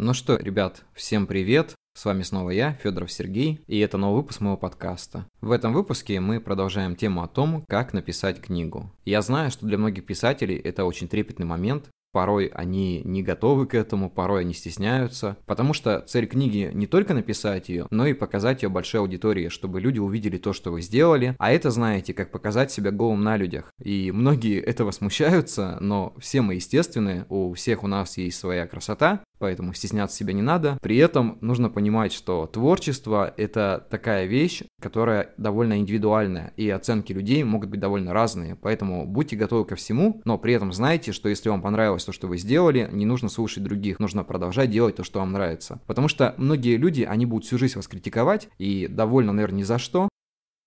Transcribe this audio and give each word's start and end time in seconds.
Ну 0.00 0.14
что, 0.14 0.36
ребят, 0.36 0.84
всем 0.94 1.26
привет! 1.26 1.74
С 1.92 2.04
вами 2.04 2.22
снова 2.22 2.50
я, 2.50 2.74
Федоров 2.74 3.10
Сергей, 3.10 3.60
и 3.66 3.80
это 3.80 3.98
новый 3.98 4.18
выпуск 4.18 4.40
моего 4.40 4.56
подкаста. 4.56 5.26
В 5.40 5.50
этом 5.50 5.72
выпуске 5.72 6.20
мы 6.20 6.40
продолжаем 6.40 6.94
тему 6.94 7.20
о 7.24 7.26
том, 7.26 7.64
как 7.66 7.92
написать 7.92 8.40
книгу. 8.40 8.92
Я 9.04 9.22
знаю, 9.22 9.50
что 9.50 9.66
для 9.66 9.76
многих 9.76 10.06
писателей 10.06 10.54
это 10.54 10.84
очень 10.84 11.08
трепетный 11.08 11.46
момент, 11.46 11.90
Порой 12.10 12.46
они 12.46 13.02
не 13.04 13.22
готовы 13.22 13.66
к 13.66 13.74
этому, 13.74 14.10
порой 14.10 14.40
они 14.40 14.54
стесняются, 14.54 15.36
потому 15.44 15.74
что 15.74 16.00
цель 16.00 16.26
книги 16.26 16.70
не 16.72 16.86
только 16.86 17.12
написать 17.12 17.68
ее, 17.68 17.86
но 17.90 18.06
и 18.06 18.14
показать 18.14 18.62
ее 18.62 18.70
большой 18.70 19.00
аудитории, 19.00 19.48
чтобы 19.48 19.80
люди 19.80 19.98
увидели 19.98 20.38
то, 20.38 20.54
что 20.54 20.72
вы 20.72 20.80
сделали, 20.80 21.36
а 21.38 21.52
это, 21.52 21.70
знаете, 21.70 22.14
как 22.14 22.30
показать 22.30 22.72
себя 22.72 22.92
голым 22.92 23.22
на 23.22 23.36
людях. 23.36 23.72
И 23.82 24.10
многие 24.10 24.58
этого 24.58 24.90
смущаются, 24.90 25.76
но 25.80 26.14
все 26.18 26.40
мы 26.40 26.54
естественные, 26.54 27.26
у 27.28 27.52
всех 27.52 27.84
у 27.84 27.86
нас 27.86 28.16
есть 28.16 28.38
своя 28.38 28.66
красота, 28.66 29.20
поэтому 29.38 29.74
стесняться 29.74 30.16
себя 30.16 30.32
не 30.32 30.42
надо. 30.42 30.78
При 30.82 30.96
этом 30.96 31.38
нужно 31.40 31.70
понимать, 31.70 32.12
что 32.12 32.46
творчество— 32.46 33.32
это 33.36 33.86
такая 33.90 34.26
вещь, 34.26 34.62
которая 34.80 35.34
довольно 35.36 35.78
индивидуальная, 35.78 36.52
и 36.56 36.68
оценки 36.70 37.12
людей 37.12 37.42
могут 37.44 37.70
быть 37.70 37.80
довольно 37.80 38.12
разные, 38.12 38.56
поэтому 38.56 39.06
будьте 39.06 39.36
готовы 39.36 39.64
ко 39.64 39.76
всему, 39.76 40.20
но 40.24 40.38
при 40.38 40.54
этом 40.54 40.72
знайте, 40.72 41.12
что 41.12 41.28
если 41.28 41.48
вам 41.48 41.62
понравилось 41.62 42.04
то, 42.04 42.12
что 42.12 42.28
вы 42.28 42.38
сделали, 42.38 42.88
не 42.92 43.06
нужно 43.06 43.28
слушать 43.28 43.62
других, 43.62 44.00
нужно 44.00 44.24
продолжать 44.24 44.70
делать 44.70 44.96
то, 44.96 45.04
что 45.04 45.20
вам 45.20 45.32
нравится. 45.32 45.80
Потому 45.86 46.08
что 46.08 46.34
многие 46.36 46.76
люди, 46.76 47.02
они 47.02 47.26
будут 47.26 47.44
всю 47.44 47.58
жизнь 47.58 47.76
вас 47.76 47.88
критиковать, 47.88 48.48
и 48.58 48.86
довольно, 48.88 49.32
наверное, 49.32 49.58
ни 49.58 49.62
за 49.62 49.78
что, 49.78 50.08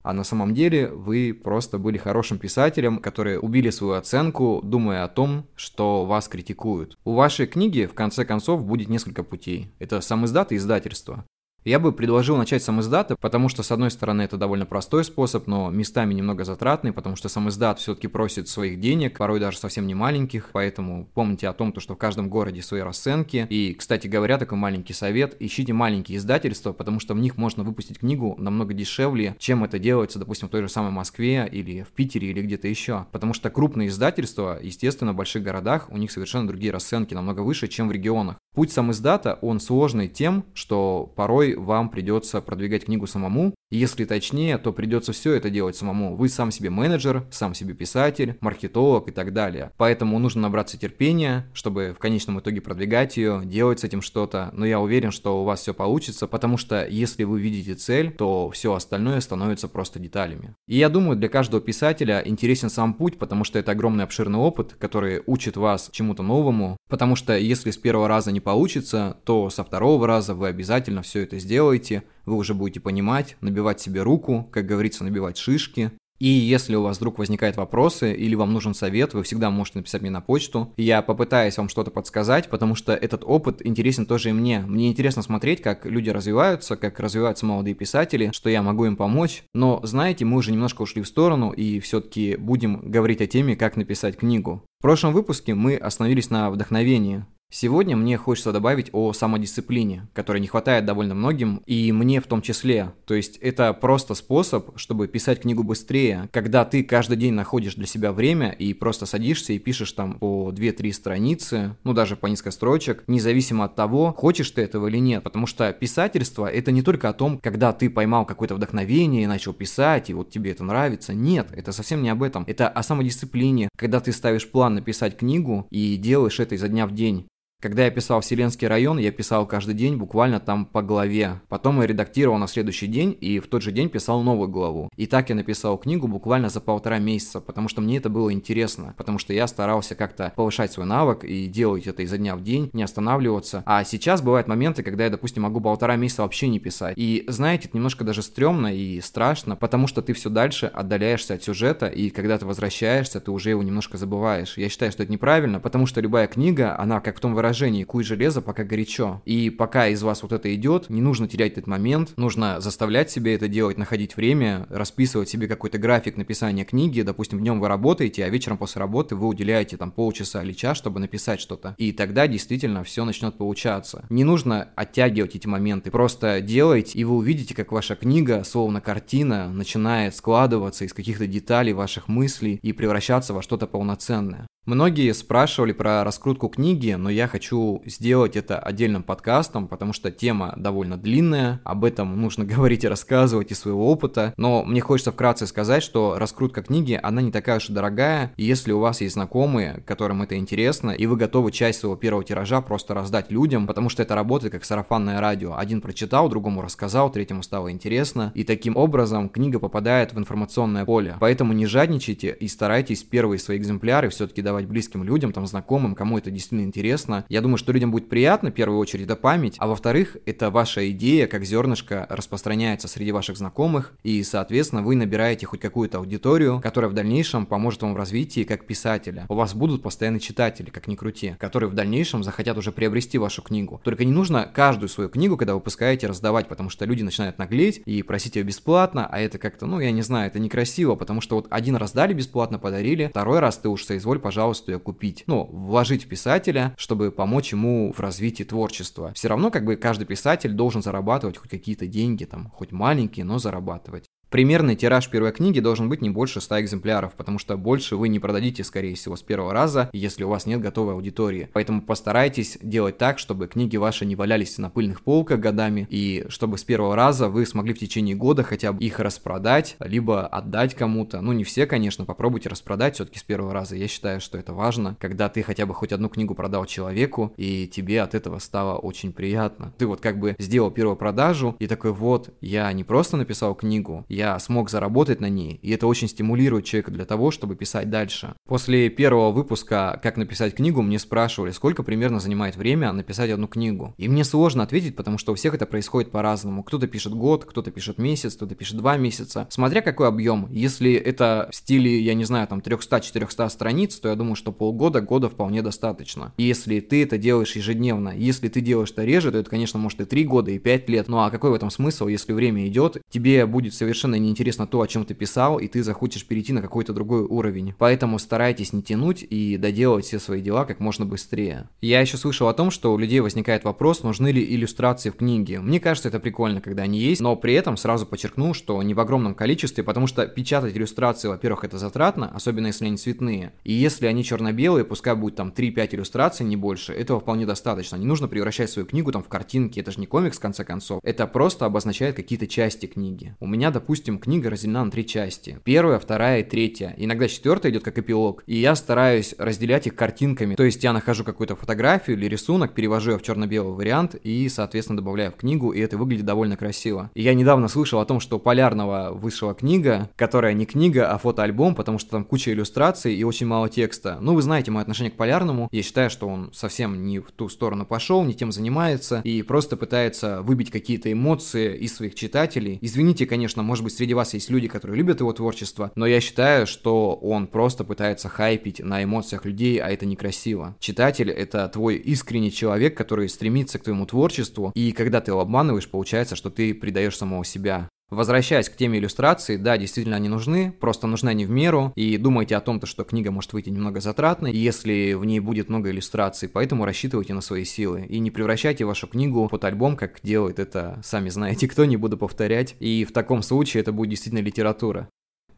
а 0.04 0.14
на 0.14 0.24
самом 0.24 0.54
деле 0.54 0.88
вы 0.88 1.34
просто 1.34 1.78
были 1.78 1.98
хорошим 1.98 2.38
писателем, 2.38 3.00
который 3.00 3.38
убили 3.38 3.70
свою 3.70 3.94
оценку, 3.94 4.62
думая 4.64 5.04
о 5.04 5.08
том, 5.08 5.48
что 5.56 6.06
вас 6.06 6.28
критикуют. 6.28 6.98
У 7.04 7.14
вашей 7.14 7.48
книги, 7.48 7.86
в 7.86 7.94
конце 7.94 8.26
концов, 8.26 8.66
будет 8.66 8.90
несколько 8.90 9.24
путей. 9.24 9.74
Это 9.80 10.02
сам 10.02 10.26
издат 10.26 10.52
и 10.52 10.56
издательство. 10.56 11.26
Я 11.64 11.78
бы 11.78 11.92
предложил 11.92 12.38
начать 12.38 12.64
с 12.64 12.70
издата, 12.72 13.16
потому 13.16 13.48
что, 13.48 13.62
с 13.62 13.72
одной 13.72 13.92
стороны, 13.92 14.24
это 14.24 14.36
довольно 14.36 14.66
простой 14.66 15.04
способ, 15.04 15.46
но 15.46 15.70
местами 15.70 16.14
немного 16.14 16.44
затратный, 16.44 16.92
потому 16.92 17.16
что 17.16 17.30
сам 17.30 17.50
издат 17.50 17.78
все-таки 17.78 18.08
просит 18.08 18.48
своих 18.48 18.80
денег, 18.80 19.20
порой 19.20 19.40
даже 19.40 19.60
совсем 19.60 19.86
не 19.86 19.94
маленьких, 19.94 20.50
поэтому 20.54 21.08
помните 21.14 21.48
о 21.48 21.54
том, 21.54 21.72
что 21.78 21.94
в 21.94 21.98
каждом 22.00 22.30
городе 22.30 22.64
свои 22.64 22.82
расценки. 22.82 23.46
И, 23.50 23.76
кстати 23.78 24.08
говоря, 24.08 24.40
такой 24.40 24.58
маленький 24.58 24.94
совет, 24.94 25.36
ищите 25.40 25.72
маленькие 25.72 26.18
издательства, 26.18 26.74
потому 26.74 27.00
что 27.00 27.14
в 27.14 27.20
них 27.20 27.38
можно 27.38 27.64
выпустить 27.64 28.00
книгу 28.00 28.36
намного 28.40 28.74
дешевле, 28.74 29.36
чем 29.38 29.64
это 29.64 29.78
делается, 29.78 30.18
допустим, 30.18 30.48
в 30.48 30.52
той 30.52 30.64
же 30.64 30.70
самой 30.70 30.92
Москве 30.92 31.48
или 31.52 31.84
в 31.84 31.90
Питере 31.90 32.32
или 32.32 32.42
где-то 32.42 32.68
еще. 32.68 33.06
Потому 33.12 33.34
что 33.34 33.52
крупные 33.52 33.90
издательства, 33.90 34.58
естественно, 34.60 35.14
в 35.14 35.16
больших 35.16 35.44
городах, 35.44 35.90
у 35.92 35.98
них 35.98 36.12
совершенно 36.12 36.48
другие 36.48 36.74
расценки, 36.74 37.14
намного 37.14 37.42
выше, 37.42 37.68
чем 37.68 37.88
в 37.88 37.92
регионах. 37.92 38.38
Путь 38.54 38.72
сам 38.72 38.92
издата, 38.92 39.40
он 39.42 39.62
сложный 39.62 40.10
тем, 40.10 40.46
что 40.54 41.12
порой 41.16 41.56
вам 41.56 41.90
придется 41.90 42.42
продвигать 42.42 42.86
книгу 42.86 43.08
самому. 43.08 43.56
Если 43.72 44.04
точнее, 44.04 44.58
то 44.58 44.74
придется 44.74 45.14
все 45.14 45.34
это 45.34 45.50
делать 45.50 45.78
самому. 45.78 46.18
Вы 46.18 46.28
сам 46.28 46.52
себе 46.52 46.70
менеджер, 46.70 47.26
сам 47.32 47.54
себе 47.54 47.74
писатель, 47.74 48.38
маркетолог 48.42 49.08
и 49.08 49.12
так 49.12 49.32
далее. 49.32 49.72
Поэтому 49.78 50.20
нужно 50.20 50.42
набраться 50.42 50.78
терпения, 50.78 51.50
чтобы 51.54 51.96
в 51.98 52.00
конечном 52.00 52.42
итоге 52.42 52.60
продвигать 52.60 53.16
ее, 53.16 53.42
делать 53.46 53.80
с 53.80 53.84
этим 53.86 54.02
что-то. 54.02 54.50
Но 54.52 54.66
я 54.66 54.82
уверен, 54.82 55.12
что 55.12 55.42
у 55.42 55.46
вас 55.46 55.62
все 55.62 55.74
получится, 55.74 56.28
потому 56.28 56.58
что 56.58 56.86
если 56.86 57.24
вы 57.24 57.40
видите 57.40 57.76
цель, 57.76 58.12
то 58.12 58.50
все 58.50 58.74
остальное 58.74 59.22
становится 59.22 59.70
просто 59.70 60.00
деталями. 60.00 60.54
И 60.68 60.78
я 60.78 60.90
думаю, 60.90 61.16
для 61.16 61.30
каждого 61.30 61.62
писателя 61.62 62.22
интересен 62.26 62.70
сам 62.70 62.94
путь, 62.94 63.18
потому 63.18 63.46
что 63.46 63.58
это 63.58 63.72
огромный 63.72 64.04
обширный 64.04 64.40
опыт, 64.40 64.76
который 64.80 65.24
учит 65.26 65.56
вас 65.56 65.90
чему-то 65.94 66.24
новому. 66.24 66.76
Потому 66.90 67.16
что 67.16 67.38
если 67.38 67.72
с 67.72 67.78
первого 67.78 68.10
раза 68.10 68.34
не 68.34 68.42
получится, 68.42 69.16
то 69.24 69.50
со 69.50 69.64
второго 69.64 70.08
раза 70.08 70.36
вы 70.36 70.50
обязательно 70.50 71.04
все 71.04 71.22
это 71.22 71.40
сделаете, 71.40 72.04
вы 72.26 72.36
уже 72.36 72.54
будете 72.54 72.80
понимать, 72.80 73.38
набивать 73.42 73.82
себе 73.82 74.02
руку, 74.04 74.48
как 74.52 74.66
говорится, 74.66 75.04
набивать 75.04 75.38
шишки. 75.38 75.92
И 76.22 76.28
если 76.28 76.76
у 76.76 76.84
вас 76.84 76.98
вдруг 76.98 77.18
возникают 77.18 77.58
вопросы 77.58 78.14
или 78.14 78.36
вам 78.36 78.54
нужен 78.54 78.76
совет, 78.76 79.16
вы 79.16 79.24
всегда 79.24 79.50
можете 79.50 79.80
написать 79.80 80.04
мне 80.04 80.12
на 80.12 80.22
почту. 80.22 80.72
Я 80.78 81.02
попытаюсь 81.02 81.58
вам 81.58 81.68
что-то 81.68 81.90
подсказать, 81.90 82.48
потому 82.48 82.76
что 82.76 82.94
этот 82.94 83.24
опыт 83.26 83.66
интересен 83.66 84.06
тоже 84.06 84.30
и 84.30 84.32
мне. 84.32 84.60
Мне 84.60 84.90
интересно 84.90 85.24
смотреть, 85.24 85.64
как 85.64 85.84
люди 85.84 86.12
развиваются, 86.12 86.76
как 86.76 87.00
развиваются 87.00 87.48
молодые 87.48 87.74
писатели, 87.74 88.30
что 88.34 88.52
я 88.52 88.62
могу 88.62 88.86
им 88.86 88.98
помочь. 88.98 89.42
Но, 89.56 89.80
знаете, 89.82 90.24
мы 90.24 90.38
уже 90.38 90.52
немножко 90.52 90.84
ушли 90.84 91.02
в 91.02 91.08
сторону 91.08 91.54
и 91.54 91.80
все-таки 91.80 92.36
будем 92.36 92.92
говорить 92.92 93.22
о 93.22 93.26
теме, 93.26 93.56
как 93.56 93.76
написать 93.76 94.16
книгу. 94.16 94.64
В 94.78 94.84
прошлом 94.84 95.14
выпуске 95.14 95.56
мы 95.56 95.76
остановились 95.76 96.30
на 96.30 96.52
вдохновении. 96.52 97.26
Сегодня 97.54 97.98
мне 97.98 98.16
хочется 98.16 98.54
добавить 98.54 98.90
о 98.94 99.12
самодисциплине, 99.12 100.08
которой 100.14 100.40
не 100.40 100.48
хватает 100.48 100.86
довольно 100.86 101.16
многим, 101.16 101.62
и 101.66 101.92
мне 101.92 102.22
в 102.22 102.26
том 102.26 102.42
числе. 102.42 102.94
То 103.06 103.14
есть 103.14 103.36
это 103.40 103.74
просто 103.74 104.14
способ, 104.14 104.78
чтобы 104.78 105.10
писать 105.10 105.42
книгу 105.42 105.62
быстрее, 105.62 106.30
когда 106.32 106.64
ты 106.64 106.82
каждый 106.82 107.18
день 107.18 107.34
находишь 107.34 107.76
для 107.76 107.88
себя 107.88 108.14
время 108.14 108.52
и 108.52 108.74
просто 108.74 109.06
садишься 109.06 109.52
и 109.52 109.60
пишешь 109.60 109.92
там 109.92 110.14
по 110.14 110.50
2-3 110.56 110.94
страницы, 110.94 111.76
ну 111.84 111.92
даже 111.92 112.16
по 112.16 112.28
несколько 112.28 112.52
строчек, 112.52 113.04
независимо 113.08 113.66
от 113.66 113.76
того, 113.76 114.16
хочешь 114.18 114.50
ты 114.52 114.62
этого 114.62 114.88
или 114.88 115.00
нет. 115.00 115.22
Потому 115.22 115.46
что 115.46 115.74
писательство 115.74 116.46
это 116.46 116.72
не 116.72 116.82
только 116.82 117.10
о 117.10 117.14
том, 117.14 117.38
когда 117.38 117.74
ты 117.74 117.90
поймал 117.90 118.26
какое-то 118.26 118.56
вдохновение 118.56 119.24
и 119.24 119.28
начал 119.28 119.52
писать, 119.52 120.10
и 120.10 120.14
вот 120.14 120.30
тебе 120.30 120.52
это 120.52 120.64
нравится. 120.64 121.14
Нет, 121.14 121.50
это 121.52 121.74
совсем 121.74 122.02
не 122.02 122.10
об 122.12 122.24
этом. 122.24 122.46
Это 122.48 122.70
о 122.70 122.82
самодисциплине, 122.82 123.68
когда 123.78 124.00
ты 124.00 124.14
ставишь 124.14 124.50
план 124.50 124.76
написать 124.76 125.18
книгу 125.18 125.68
и 125.70 125.98
делаешь 125.98 126.40
это 126.40 126.56
изо 126.56 126.70
дня 126.70 126.88
в 126.88 126.94
день. 126.94 127.28
Когда 127.62 127.86
я 127.86 127.92
писал 127.92 128.22
Вселенский 128.22 128.68
район, 128.68 128.98
я 128.98 129.12
писал 129.12 129.46
каждый 129.46 129.76
день 129.76 129.96
буквально 129.96 130.40
там 130.40 130.66
по 130.66 130.82
главе. 130.82 131.42
Потом 131.48 131.80
я 131.80 131.86
редактировал 131.86 132.40
на 132.40 132.48
следующий 132.48 132.88
день 132.88 133.16
и 133.22 133.38
в 133.38 133.46
тот 133.46 133.62
же 133.62 133.72
день 133.72 133.88
писал 133.88 134.24
новую 134.24 134.50
главу. 134.50 134.90
И 134.98 135.06
так 135.06 135.30
я 135.30 135.36
написал 135.36 135.78
книгу 135.78 136.08
буквально 136.08 136.50
за 136.50 136.60
полтора 136.60 136.98
месяца, 136.98 137.40
потому 137.40 137.70
что 137.70 137.82
мне 137.82 137.98
это 137.98 138.10
было 138.10 138.34
интересно, 138.34 138.96
потому 138.98 139.20
что 139.20 139.34
я 139.34 139.46
старался 139.46 139.94
как-то 139.94 140.34
повышать 140.36 140.72
свой 140.72 140.88
навык 140.88 141.24
и 141.24 141.46
делать 141.46 141.86
это 141.86 142.02
изо 142.02 142.18
дня 142.18 142.36
в 142.36 142.42
день, 142.42 142.72
не 142.74 142.82
останавливаться. 142.82 143.62
А 143.68 143.84
сейчас 143.84 144.24
бывают 144.24 144.48
моменты, 144.48 144.82
когда 144.82 145.04
я, 145.04 145.12
допустим, 145.12 145.44
могу 145.44 145.62
полтора 145.62 145.98
месяца 145.98 146.24
вообще 146.24 146.48
не 146.48 146.58
писать. 146.58 146.96
И 146.98 147.26
знаете, 147.28 147.68
это 147.68 147.78
немножко 147.78 148.04
даже 148.04 148.24
стрёмно 148.24 148.76
и 148.76 149.00
страшно, 149.02 149.56
потому 149.56 149.86
что 149.86 150.02
ты 150.02 150.14
все 150.14 150.32
дальше 150.32 150.66
отдаляешься 150.66 151.36
от 151.36 151.44
сюжета, 151.44 151.86
и 151.86 152.10
когда 152.10 152.40
ты 152.40 152.48
возвращаешься, 152.48 153.20
ты 153.20 153.30
уже 153.30 153.52
его 153.52 153.62
немножко 153.62 154.00
забываешь. 154.00 154.58
Я 154.58 154.68
считаю, 154.68 154.92
что 154.92 155.04
это 155.04 155.12
неправильно, 155.12 155.60
потому 155.60 155.86
что 155.86 156.02
любая 156.02 156.26
книга, 156.26 156.76
она 156.80 157.02
как 157.02 157.18
в 157.18 157.20
том 157.20 157.36
выражении, 157.36 157.51
выражении 157.52 157.84
«куй 157.84 158.06
железо, 158.06 158.42
пока 158.42 158.64
горячо». 158.64 159.22
И 159.26 159.50
пока 159.50 159.90
из 159.90 160.02
вас 160.04 160.24
вот 160.24 160.32
это 160.32 160.54
идет, 160.56 160.90
не 160.90 161.02
нужно 161.02 161.28
терять 161.28 161.54
этот 161.54 161.68
момент, 161.68 162.14
нужно 162.16 162.62
заставлять 162.62 163.12
себе 163.12 163.36
это 163.36 163.50
делать, 163.50 163.78
находить 163.78 164.16
время, 164.16 164.68
расписывать 164.70 165.28
себе 165.28 165.50
какой-то 165.50 165.78
график 165.78 166.16
написания 166.16 166.64
книги. 166.64 167.02
Допустим, 167.02 167.40
днем 167.40 167.60
вы 167.60 167.68
работаете, 167.68 168.24
а 168.24 168.30
вечером 168.30 168.58
после 168.58 168.80
работы 168.80 169.18
вы 169.18 169.28
уделяете 169.28 169.76
там 169.76 169.92
полчаса 169.92 170.42
или 170.44 170.54
час, 170.54 170.78
чтобы 170.78 171.02
написать 171.02 171.42
что-то. 171.42 171.76
И 171.78 171.92
тогда 171.92 172.26
действительно 172.26 172.86
все 172.86 173.04
начнет 173.04 173.38
получаться. 173.38 174.06
Не 174.10 174.24
нужно 174.24 174.70
оттягивать 174.78 175.36
эти 175.36 175.48
моменты, 175.48 175.92
просто 175.92 176.40
делайте, 176.40 176.98
и 176.98 177.04
вы 177.04 177.16
увидите, 177.16 177.54
как 177.54 177.74
ваша 177.74 177.98
книга, 177.98 178.46
словно 178.46 178.80
картина, 178.80 179.52
начинает 179.52 180.16
складываться 180.16 180.86
из 180.86 180.94
каких-то 180.94 181.28
деталей 181.28 181.74
ваших 181.74 182.08
мыслей 182.08 182.60
и 182.64 182.72
превращаться 182.72 183.34
во 183.34 183.42
что-то 183.42 183.68
полноценное. 183.68 184.48
Многие 184.66 185.12
спрашивали 185.16 185.72
про 185.72 186.04
раскрутку 186.04 186.48
книги, 186.48 186.92
но 186.92 187.10
я 187.10 187.28
хочу 187.28 187.41
сделать 187.42 188.36
это 188.36 188.60
отдельным 188.60 189.04
подкастом, 189.04 189.68
потому 189.68 189.94
что 189.94 190.12
тема 190.12 190.54
довольно 190.58 190.98
длинная, 190.98 191.62
об 191.64 191.86
этом 191.86 192.20
нужно 192.22 192.46
говорить 192.54 192.84
и 192.84 192.88
рассказывать 192.88 193.52
из 193.52 193.60
своего 193.60 193.92
опыта, 193.92 194.34
но 194.38 194.64
мне 194.64 194.82
хочется 194.82 195.12
вкратце 195.12 195.48
сказать, 195.48 195.84
что 195.84 196.16
раскрутка 196.18 196.62
книги, 196.62 197.00
она 197.02 197.22
не 197.22 197.32
такая 197.32 197.58
уж 197.58 197.70
и 197.70 197.74
дорогая, 197.74 198.34
и 198.38 198.44
если 198.44 198.72
у 198.72 198.80
вас 198.80 199.02
есть 199.02 199.14
знакомые, 199.14 199.84
которым 199.86 200.22
это 200.22 200.38
интересно, 200.38 200.92
и 200.92 201.06
вы 201.06 201.16
готовы 201.16 201.52
часть 201.52 201.80
своего 201.80 201.96
первого 201.96 202.24
тиража 202.24 202.62
просто 202.62 202.94
раздать 202.94 203.32
людям, 203.32 203.68
потому 203.68 203.90
что 203.90 204.04
это 204.04 204.16
работает 204.16 204.54
как 204.54 204.66
сарафанное 204.66 205.20
радио. 205.20 205.56
Один 205.56 205.82
прочитал, 205.82 206.30
другому 206.30 206.62
рассказал, 206.62 207.12
третьему 207.12 207.44
стало 207.44 207.72
интересно, 207.72 208.32
и 208.36 208.44
таким 208.44 208.78
образом 208.78 209.30
книга 209.30 209.60
попадает 209.60 210.14
в 210.14 210.20
информационное 210.20 210.86
поле. 210.86 211.18
Поэтому 211.20 211.54
не 211.54 211.66
жадничайте 211.66 212.36
и 212.40 212.48
старайтесь 212.48 213.04
первые 213.04 213.40
свои 213.40 213.58
экземпляры 213.58 214.10
все-таки 214.10 214.42
давать 214.42 214.66
близким 214.66 215.04
людям, 215.04 215.34
там, 215.34 215.48
знакомым, 215.48 215.96
кому 215.96 216.18
это 216.18 216.32
действительно 216.32 216.66
интересно. 216.66 217.26
Я 217.32 217.40
думаю, 217.40 217.56
что 217.56 217.72
людям 217.72 217.92
будет 217.92 218.10
приятно, 218.10 218.50
в 218.50 218.54
первую 218.54 218.78
очередь, 218.78 219.06
это 219.06 219.16
память, 219.16 219.56
а 219.58 219.68
во-вторых, 219.68 220.18
это 220.26 220.50
ваша 220.50 220.92
идея, 220.92 221.28
как 221.28 221.46
зернышко, 221.46 222.06
распространяется 222.10 222.90
среди 222.90 223.14
ваших 223.14 223.38
знакомых, 223.38 223.94
и, 224.04 224.22
соответственно, 224.22 224.82
вы 224.82 224.98
набираете 224.98 225.46
хоть 225.46 225.62
какую-то 225.62 226.00
аудиторию, 226.00 226.60
которая 226.62 226.92
в 226.92 226.94
дальнейшем 226.94 227.46
поможет 227.46 227.84
вам 227.84 227.94
в 227.94 227.96
развитии 227.96 228.44
как 228.44 228.66
писателя. 228.66 229.28
У 229.30 229.36
вас 229.36 229.54
будут 229.54 229.82
постоянные 229.82 230.20
читатели, 230.20 230.70
как 230.72 230.90
ни 230.90 230.96
крути, 230.96 231.36
которые 231.40 231.70
в 231.70 231.74
дальнейшем 231.74 232.22
захотят 232.22 232.58
уже 232.58 232.74
приобрести 232.74 233.18
вашу 233.18 233.42
книгу. 233.42 233.80
Только 233.82 234.04
не 234.04 234.12
нужно 234.12 234.52
каждую 234.54 234.90
свою 234.90 235.10
книгу, 235.10 235.38
когда 235.38 235.54
выпускаете, 235.54 236.08
раздавать, 236.08 236.50
потому 236.50 236.70
что 236.70 236.84
люди 236.84 237.04
начинают 237.04 237.38
наглеть 237.38 237.82
и 237.86 238.04
просить 238.04 238.36
ее 238.36 238.44
бесплатно, 238.44 239.08
а 239.10 239.22
это 239.22 239.38
как-то, 239.38 239.68
ну, 239.68 239.80
я 239.80 239.92
не 239.92 240.02
знаю, 240.02 240.28
это 240.28 240.40
некрасиво, 240.40 240.96
потому 240.96 241.22
что 241.22 241.38
вот 241.38 241.48
один 241.50 241.78
раз 241.78 241.94
дали 241.94 242.12
бесплатно, 242.12 242.60
подарили, 242.60 243.08
второй 243.08 243.40
раз 243.40 243.58
ты 243.58 243.70
уж 243.70 243.86
соизволь, 243.86 244.20
пожалуйста, 244.20 244.74
ее 244.74 244.80
купить. 244.80 245.24
Ну, 245.28 245.46
вложить 245.46 246.04
в 246.04 246.08
писателя, 246.10 246.76
чтобы 246.78 247.10
помочь 247.22 247.52
ему 247.52 247.94
в 247.94 248.00
развитии 248.00 248.42
творчества. 248.42 249.14
Все 249.14 249.28
равно 249.28 249.52
как 249.52 249.64
бы 249.64 249.76
каждый 249.76 250.06
писатель 250.06 250.54
должен 250.54 250.82
зарабатывать 250.82 251.38
хоть 251.38 251.52
какие-то 251.52 251.86
деньги, 251.86 252.26
там, 252.26 252.50
хоть 252.50 252.72
маленькие, 252.72 253.26
но 253.26 253.38
зарабатывать. 253.38 254.10
Примерный 254.32 254.78
тираж 254.78 255.10
первой 255.10 255.34
книги 255.34 255.60
должен 255.60 255.90
быть 255.90 256.02
не 256.02 256.10
больше 256.10 256.40
100 256.40 256.62
экземпляров, 256.62 257.16
потому 257.16 257.38
что 257.38 257.58
больше 257.58 257.98
вы 257.98 258.08
не 258.08 258.18
продадите, 258.18 258.64
скорее 258.64 258.96
всего, 258.96 259.18
с 259.18 259.22
первого 259.22 259.52
раза, 259.52 259.90
если 259.92 260.24
у 260.24 260.30
вас 260.30 260.46
нет 260.46 260.62
готовой 260.62 260.94
аудитории. 260.94 261.50
Поэтому 261.52 261.82
постарайтесь 261.82 262.58
делать 262.62 262.98
так, 262.98 263.20
чтобы 263.20 263.48
книги 263.48 263.76
ваши 263.76 264.06
не 264.06 264.16
валялись 264.16 264.58
на 264.58 264.70
пыльных 264.70 265.02
полках 265.02 265.42
годами, 265.42 265.86
и 265.90 266.26
чтобы 266.30 266.58
с 266.58 266.64
первого 266.64 266.96
раза 266.96 267.28
вы 267.28 267.46
смогли 267.46 267.74
в 267.74 267.80
течение 267.80 268.16
года 268.16 268.44
хотя 268.44 268.72
бы 268.72 268.82
их 268.82 269.02
распродать, 269.02 269.76
либо 269.82 270.26
отдать 270.26 270.76
кому-то. 270.76 271.20
Ну, 271.20 271.34
не 271.34 271.44
все, 271.44 271.66
конечно, 271.66 272.06
попробуйте 272.06 272.48
распродать 272.48 272.96
все-таки 272.96 273.20
с 273.20 273.24
первого 273.24 273.52
раза. 273.52 273.76
Я 273.76 273.90
считаю, 273.90 274.22
что 274.22 274.38
это 274.38 274.54
важно, 274.54 274.96
когда 275.02 275.28
ты 275.28 275.44
хотя 275.44 275.66
бы 275.66 275.74
хоть 275.74 275.92
одну 275.92 276.08
книгу 276.08 276.36
продал 276.36 276.66
человеку, 276.66 277.34
и 277.36 277.68
тебе 277.68 278.02
от 278.02 278.16
этого 278.16 278.40
стало 278.40 278.78
очень 278.78 279.12
приятно. 279.12 279.74
Ты 279.78 279.88
вот 279.88 280.00
как 280.00 280.20
бы 280.20 280.38
сделал 280.40 280.72
первую 280.72 280.96
продажу, 280.96 281.58
и 281.60 281.68
такой 281.68 281.92
вот, 281.92 282.30
я 282.40 282.72
не 282.72 282.86
просто 282.86 283.18
написал 283.18 283.56
книгу, 283.56 284.06
я 284.08 284.21
я 284.22 284.38
смог 284.40 284.70
заработать 284.70 285.20
на 285.20 285.30
ней, 285.30 285.60
и 285.64 285.72
это 285.72 285.88
очень 285.88 286.08
стимулирует 286.08 286.66
человека 286.66 286.92
для 286.92 287.06
того, 287.06 287.32
чтобы 287.32 287.56
писать 287.56 287.90
дальше. 287.90 288.36
После 288.48 288.90
первого 288.90 289.32
выпуска 289.32 290.00
«Как 290.04 290.16
написать 290.16 290.54
книгу» 290.54 290.84
мне 290.84 291.00
спрашивали, 291.00 291.50
сколько 291.52 291.82
примерно 291.82 292.20
занимает 292.20 292.56
время 292.56 292.92
написать 292.92 293.32
одну 293.32 293.48
книгу. 293.48 293.96
И 293.98 294.08
мне 294.08 294.24
сложно 294.24 294.62
ответить, 294.62 294.96
потому 294.96 295.18
что 295.18 295.32
у 295.32 295.36
всех 295.36 295.56
это 295.56 295.66
происходит 295.66 296.12
по-разному. 296.12 296.64
Кто-то 296.64 296.86
пишет 296.88 297.14
год, 297.14 297.46
кто-то 297.46 297.72
пишет 297.72 297.98
месяц, 297.98 298.36
кто-то 298.36 298.54
пишет 298.54 298.78
два 298.78 298.98
месяца. 298.98 299.48
Смотря 299.50 299.82
какой 299.82 300.08
объем. 300.08 300.48
Если 300.52 300.94
это 300.94 301.50
в 301.52 301.56
стиле, 301.56 302.00
я 302.00 302.14
не 302.14 302.24
знаю, 302.24 302.48
там 302.48 302.60
300-400 302.60 303.50
страниц, 303.50 304.00
то 304.00 304.10
я 304.10 304.16
думаю, 304.16 304.36
что 304.36 304.52
полгода, 304.52 305.02
года 305.02 305.30
вполне 305.30 305.64
достаточно. 305.64 306.34
Если 306.38 306.80
ты 306.80 307.04
это 307.04 307.18
делаешь 307.18 307.56
ежедневно, 307.56 308.10
если 308.16 308.50
ты 308.50 308.62
делаешь 308.62 308.92
это 308.92 309.04
реже, 309.04 309.32
то 309.32 309.40
это, 309.40 309.50
конечно, 309.50 309.80
может 309.80 310.00
и 310.02 310.06
3 310.06 310.24
года, 310.26 310.52
и 310.52 310.60
5 310.60 310.90
лет. 310.90 311.08
Ну 311.08 311.18
а 311.18 311.32
какой 311.32 311.50
в 311.50 311.56
этом 311.56 311.72
смысл, 311.72 312.08
если 312.08 312.34
время 312.34 312.68
идет, 312.68 313.02
тебе 313.10 313.48
будет 313.48 313.74
совершенно 313.74 314.11
совершенно 314.12 314.16
неинтересно 314.16 314.68
то, 314.68 314.82
о 314.82 314.88
чем 314.88 315.06
ты 315.06 315.14
писал, 315.14 315.60
и 315.60 315.68
ты 315.68 315.84
захочешь 315.84 316.26
перейти 316.26 316.54
на 316.54 316.62
какой-то 316.62 316.94
другой 316.94 317.22
уровень. 317.22 317.74
Поэтому 317.78 318.20
старайтесь 318.20 318.74
не 318.74 318.82
тянуть 318.82 319.26
и 319.30 319.58
доделать 319.58 320.06
все 320.06 320.20
свои 320.20 320.42
дела 320.42 320.66
как 320.66 320.80
можно 320.80 321.06
быстрее. 321.06 321.70
Я 321.82 322.02
еще 322.02 322.18
слышал 322.18 322.48
о 322.48 322.54
том, 322.54 322.72
что 322.72 322.94
у 322.94 322.98
людей 322.98 323.20
возникает 323.20 323.64
вопрос, 323.64 324.04
нужны 324.04 324.32
ли 324.32 324.44
иллюстрации 324.56 325.10
в 325.10 325.16
книге. 325.16 325.60
Мне 325.60 325.80
кажется, 325.80 326.10
это 326.10 326.20
прикольно, 326.20 326.62
когда 326.62 326.84
они 326.84 327.00
есть, 327.00 327.22
но 327.22 327.36
при 327.36 327.54
этом 327.54 327.78
сразу 327.78 328.06
подчеркну, 328.06 328.54
что 328.54 328.82
не 328.84 328.94
в 328.94 329.00
огромном 329.00 329.36
количестве, 329.36 329.84
потому 329.84 330.08
что 330.08 330.28
печатать 330.28 330.76
иллюстрации, 330.76 331.30
во-первых, 331.30 331.64
это 331.64 331.78
затратно, 331.78 332.32
особенно 332.34 332.68
если 332.68 332.86
они 332.86 332.98
цветные. 332.98 333.54
И 333.64 333.74
если 333.74 334.08
они 334.08 334.24
черно-белые, 334.24 334.86
пускай 334.86 335.16
будет 335.16 335.36
там 335.36 335.54
3-5 335.56 335.96
иллюстраций, 335.96 336.46
не 336.46 336.58
больше, 336.58 336.94
этого 336.94 337.20
вполне 337.20 337.46
достаточно. 337.46 337.98
Не 337.98 338.06
нужно 338.06 338.28
превращать 338.28 338.70
свою 338.70 338.88
книгу 338.88 339.12
там 339.12 339.24
в 339.24 339.28
картинки, 339.28 339.80
это 339.80 339.92
же 339.92 340.00
не 340.00 340.06
комикс 340.06 340.38
в 340.38 340.42
конце 340.42 340.64
концов. 340.64 341.00
Это 341.04 341.28
просто 341.28 341.66
обозначает 341.66 342.16
какие-то 342.16 342.48
части 342.48 342.86
книги. 342.86 343.36
У 343.40 343.48
меня, 343.48 343.72
допустим, 343.72 344.01
допустим, 344.02 344.18
книга 344.18 344.50
разделена 344.50 344.84
на 344.84 344.90
три 344.90 345.06
части. 345.06 345.60
Первая, 345.64 346.00
вторая 346.00 346.40
и 346.40 346.44
третья. 346.44 346.96
Иногда 346.98 347.28
четвертая 347.28 347.72
идет 347.72 347.84
как 347.84 348.00
эпилог. 348.00 348.44
И 348.48 348.58
я 348.58 348.74
стараюсь 348.74 349.36
разделять 349.38 349.86
их 349.86 349.96
картинками. 349.96 350.56
То 350.56 350.64
есть 350.64 350.84
я 350.84 350.92
нахожу 350.92 351.24
какую-то 351.24 351.56
фотографию 351.56 352.18
или 352.18 352.26
рисунок, 352.26 352.74
перевожу 352.74 353.12
ее 353.12 353.18
в 353.20 353.22
черно-белый 353.22 353.76
вариант 353.76 354.16
и, 354.16 354.50
соответственно, 354.50 354.98
добавляю 354.98 355.32
в 355.32 355.36
книгу, 355.36 355.72
и 355.72 355.80
это 355.80 355.98
выглядит 355.98 356.26
довольно 356.26 356.58
красиво. 356.58 357.12
И 357.14 357.22
я 357.22 357.36
недавно 357.36 357.68
слышал 357.68 358.00
о 358.00 358.06
том, 358.06 358.20
что 358.20 358.38
у 358.38 358.40
Полярного 358.40 359.12
вышла 359.14 359.54
книга, 359.54 360.10
которая 360.16 360.54
не 360.54 360.66
книга, 360.66 361.12
а 361.12 361.20
фотоальбом, 361.20 361.76
потому 361.76 362.00
что 362.00 362.10
там 362.10 362.26
куча 362.26 362.52
иллюстраций 362.52 363.14
и 363.14 363.24
очень 363.24 363.46
мало 363.46 363.70
текста. 363.70 364.18
Ну, 364.20 364.34
вы 364.34 364.42
знаете 364.42 364.72
мое 364.72 364.82
отношение 364.82 365.12
к 365.12 365.16
Полярному. 365.16 365.70
Я 365.72 365.84
считаю, 365.84 366.10
что 366.10 366.28
он 366.28 366.50
совсем 366.54 367.06
не 367.06 367.20
в 367.20 367.32
ту 367.32 367.50
сторону 367.50 367.86
пошел, 367.86 368.24
не 368.24 368.34
тем 368.34 368.52
занимается 368.52 369.22
и 369.24 369.44
просто 369.44 369.78
пытается 369.78 370.42
выбить 370.42 370.72
какие-то 370.72 371.12
эмоции 371.12 371.78
из 371.78 371.96
своих 371.96 372.16
читателей. 372.16 372.80
Извините, 372.82 373.28
конечно, 373.28 373.62
может 373.62 373.81
быть, 373.84 373.92
быть, 373.92 373.98
среди 373.98 374.14
вас 374.14 374.34
есть 374.34 374.50
люди, 374.50 374.68
которые 374.68 374.98
любят 374.98 375.20
его 375.20 375.34
творчество, 375.34 375.92
но 375.96 376.06
я 376.06 376.22
считаю, 376.22 376.66
что 376.66 377.14
он 377.14 377.48
просто 377.48 377.84
пытается 377.84 378.30
хайпить 378.30 378.80
на 378.80 379.04
эмоциях 379.04 379.46
людей, 379.46 379.78
а 379.78 379.90
это 379.90 380.06
некрасиво. 380.06 380.76
Читатель— 380.80 381.30
это 381.32 381.68
твой 381.68 381.96
искренний 381.96 382.52
человек, 382.52 382.96
который 382.96 383.30
стремится 383.30 383.80
к 383.80 383.84
твоему 383.84 384.06
творчеству, 384.06 384.72
и 384.76 384.92
когда 384.92 385.22
ты 385.22 385.32
его 385.32 385.42
обманываешь, 385.42 385.90
получается, 385.90 386.36
что 386.36 386.50
ты 386.50 386.74
предаешь 386.74 387.18
самого 387.18 387.46
себя. 387.46 387.90
Возвращаясь 388.12 388.68
к 388.68 388.76
теме 388.76 389.00
иллюстрации, 389.00 389.56
да, 389.56 389.78
действительно 389.78 390.18
они 390.18 390.28
нужны, 390.28 390.74
просто 390.78 391.08
нужны 391.08 391.30
они 391.30 391.46
в 391.46 391.50
меру, 391.50 391.94
и 391.96 392.18
думайте 392.18 392.58
о 392.58 392.62
том, 392.62 392.82
то, 392.82 392.86
что 392.86 393.06
книга 393.06 393.32
может 393.32 393.54
выйти 393.54 393.70
немного 393.70 394.02
затратной, 394.02 394.52
если 394.54 395.14
в 395.14 395.24
ней 395.24 395.40
будет 395.40 395.70
много 395.70 395.92
иллюстраций, 395.92 396.50
поэтому 396.50 396.84
рассчитывайте 396.84 397.34
на 397.34 397.40
свои 397.40 397.64
силы, 397.64 398.06
и 398.10 398.20
не 398.20 398.30
превращайте 398.30 398.84
вашу 398.84 399.08
книгу 399.08 399.48
под 399.48 399.64
альбом, 399.64 399.96
как 399.96 400.20
делает 400.24 400.60
это, 400.60 401.00
сами 401.06 401.30
знаете 401.30 401.70
кто, 401.70 401.86
не 401.86 401.96
буду 401.96 402.18
повторять, 402.18 402.76
и 402.82 403.06
в 403.06 403.14
таком 403.14 403.42
случае 403.44 403.80
это 403.80 403.94
будет 403.94 404.10
действительно 404.10 404.42
литература. 404.44 405.08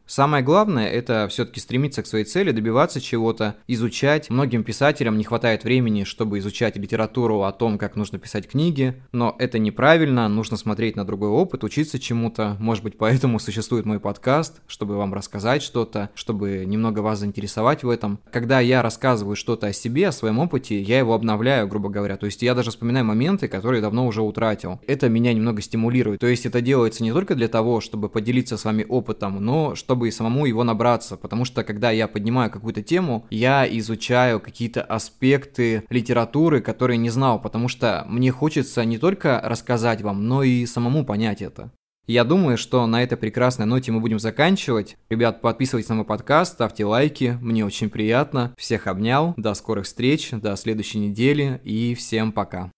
Самое 0.06 0.44
главное– 0.44 0.88
это 0.90 1.26
все-таки 1.30 1.60
стремиться 1.60 2.02
к 2.02 2.06
своей 2.06 2.26
цели, 2.26 2.50
добиваться 2.50 3.00
чего-то, 3.00 3.56
изучать. 3.66 4.28
Многим 4.28 4.62
писателям 4.62 5.16
не 5.16 5.24
хватает 5.24 5.64
времени, 5.64 6.04
чтобы 6.04 6.38
изучать 6.38 6.76
литературу 6.76 7.42
о 7.42 7.52
том, 7.52 7.78
как 7.78 7.96
нужно 7.96 8.18
писать 8.18 8.46
книги, 8.46 9.02
но 9.12 9.34
это 9.38 9.58
неправильно, 9.58 10.28
нужно 10.28 10.58
смотреть 10.58 10.96
на 10.96 11.06
другой 11.06 11.30
опыт, 11.30 11.64
учиться 11.64 11.98
чему-то. 11.98 12.56
Может 12.60 12.84
быть, 12.84 12.98
поэтому 12.98 13.38
существует 13.38 13.86
мой 13.86 13.98
подкаст, 13.98 14.60
чтобы 14.66 14.96
вам 14.96 15.14
рассказать 15.14 15.62
что-то, 15.62 16.10
чтобы 16.14 16.64
немного 16.66 17.00
вас 17.00 17.20
заинтересовать 17.20 17.82
в 17.82 17.88
этом. 17.88 18.18
Когда 18.30 18.60
я 18.60 18.82
рассказываю 18.82 19.36
что-то 19.36 19.68
о 19.68 19.72
себе, 19.72 20.08
о 20.08 20.12
своем 20.12 20.38
опыте, 20.38 20.82
я 20.82 20.98
его 20.98 21.14
обновляю, 21.14 21.66
грубо 21.66 21.88
говоря. 21.88 22.18
То 22.18 22.26
есть 22.26 22.42
я 22.42 22.54
даже 22.54 22.70
вспоминаю 22.70 23.06
моменты, 23.06 23.48
которые 23.48 23.80
давно 23.80 24.06
уже 24.06 24.20
утратил. 24.20 24.80
Это 24.86 25.08
меня 25.08 25.32
немного 25.32 25.62
стимулирует. 25.62 26.20
То 26.20 26.26
есть 26.26 26.44
это 26.44 26.60
делается 26.60 27.02
не 27.02 27.12
только 27.12 27.34
для 27.34 27.48
того, 27.48 27.80
чтобы 27.80 28.10
поделиться 28.10 28.58
с 28.58 28.64
вами 28.66 28.84
опытом, 28.86 29.42
но 29.42 29.74
чтобы 29.74 29.93
чтобы 29.94 30.08
и 30.08 30.10
самому 30.10 30.44
его 30.44 30.64
набраться, 30.64 31.16
потому 31.16 31.44
что 31.44 31.62
когда 31.62 31.92
я 31.92 32.08
поднимаю 32.08 32.50
какую-то 32.50 32.82
тему, 32.82 33.26
я 33.30 33.64
изучаю 33.78 34.40
какие-то 34.40 34.82
аспекты 34.82 35.84
литературы, 35.88 36.60
которые 36.60 36.96
не 36.96 37.10
знал, 37.10 37.40
потому 37.40 37.68
что 37.68 38.04
мне 38.08 38.32
хочется 38.32 38.84
не 38.84 38.98
только 38.98 39.40
рассказать 39.44 40.02
вам, 40.02 40.26
но 40.26 40.42
и 40.42 40.66
самому 40.66 41.04
понять 41.04 41.42
это. 41.42 41.70
Я 42.08 42.24
думаю, 42.24 42.58
что 42.58 42.84
на 42.88 43.04
этой 43.04 43.16
прекрасной 43.16 43.66
ноте 43.66 43.92
мы 43.92 44.00
будем 44.00 44.18
заканчивать. 44.18 44.96
Ребят, 45.10 45.40
подписывайтесь 45.40 45.88
на 45.88 45.94
мой 45.94 46.04
подкаст, 46.04 46.54
ставьте 46.54 46.84
лайки, 46.84 47.38
мне 47.40 47.64
очень 47.64 47.88
приятно. 47.88 48.52
Всех 48.58 48.88
обнял, 48.88 49.32
до 49.36 49.54
скорых 49.54 49.84
встреч, 49.86 50.30
до 50.32 50.56
следующей 50.56 50.98
недели 50.98 51.60
и 51.62 51.94
всем 51.94 52.32
пока. 52.32 52.73